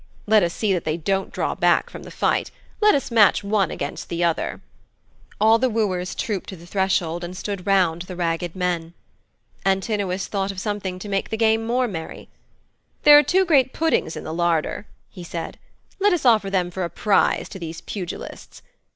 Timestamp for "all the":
5.39-5.69